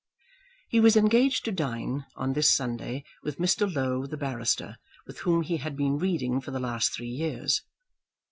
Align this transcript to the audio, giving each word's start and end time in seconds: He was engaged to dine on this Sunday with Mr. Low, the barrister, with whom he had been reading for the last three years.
He 0.67 0.79
was 0.79 0.97
engaged 0.97 1.45
to 1.45 1.51
dine 1.51 2.07
on 2.15 2.33
this 2.33 2.49
Sunday 2.49 3.03
with 3.21 3.37
Mr. 3.37 3.71
Low, 3.71 4.07
the 4.07 4.17
barrister, 4.17 4.77
with 5.05 5.19
whom 5.19 5.43
he 5.43 5.57
had 5.57 5.77
been 5.77 5.99
reading 5.99 6.41
for 6.41 6.49
the 6.49 6.59
last 6.59 6.91
three 6.91 7.05
years. 7.07 7.61